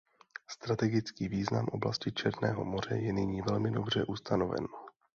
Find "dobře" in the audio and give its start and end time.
3.71-4.05